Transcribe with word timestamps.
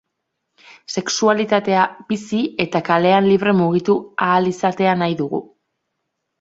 Sexualitatea 0.93 1.83
bizi 2.07 2.41
eta 2.67 2.83
kalean 2.89 3.29
libre 3.35 3.55
mugitu 3.61 3.99
ahal 4.31 4.53
izatea 4.57 4.99
nahi 5.05 5.23
dugu. 5.25 5.47